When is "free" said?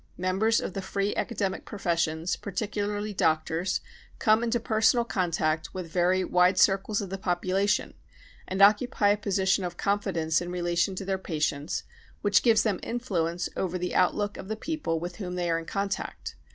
0.81-1.15